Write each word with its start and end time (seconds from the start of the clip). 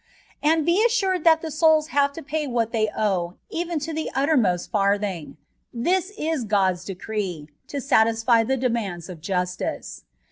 And 0.41 0.65
be 0.65 0.83
assured 0.83 1.23
that 1.25 1.41
the 1.43 1.51
souls 1.51 1.89
bave 1.93 2.11
to 2.13 2.23
pay 2.23 2.47
what 2.47 2.71
they 2.71 2.89
owe 2.97 3.35
even 3.51 3.77
to 3.81 3.93
the 3.93 4.09
uttermost 4.15 4.71
farthing: 4.71 5.37
this 5.71 6.11
is 6.17 6.43
God's 6.43 6.83
decree, 6.83 7.49
to 7.67 7.77
satiafy 7.77 8.47
the 8.47 8.57
demands 8.57 9.09
of 9.09 9.21
justice. 9.21 10.03